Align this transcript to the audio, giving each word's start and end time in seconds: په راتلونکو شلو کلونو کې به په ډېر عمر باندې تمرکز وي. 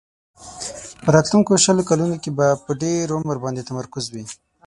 په 1.03 1.09
راتلونکو 1.15 1.51
شلو 1.65 1.83
کلونو 1.89 2.15
کې 2.23 2.31
به 2.37 2.47
په 2.65 2.71
ډېر 2.83 3.05
عمر 3.17 3.37
باندې 3.43 3.67
تمرکز 3.69 4.05
وي. 4.13 4.23